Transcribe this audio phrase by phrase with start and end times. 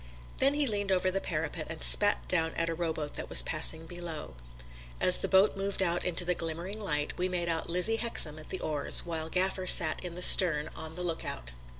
[0.37, 3.85] Then he leaned over the parapet and spat down at a rowboat that was passing
[3.85, 4.33] below.
[4.99, 8.49] As the boat moved out into the glimmering light we made out Lizzie Hexam at
[8.49, 11.51] the oars, while Gaffer sat in the stern on the lookout.